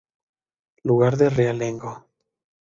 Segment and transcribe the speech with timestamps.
[0.87, 1.93] Lugar de Realengo.